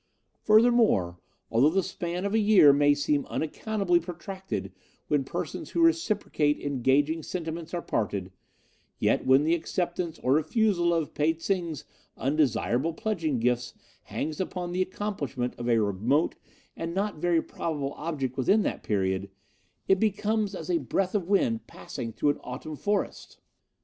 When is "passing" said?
21.67-22.11